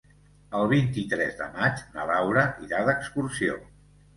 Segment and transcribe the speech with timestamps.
[0.59, 3.63] El vint-i-tres de maig na Laura irà d'excursió.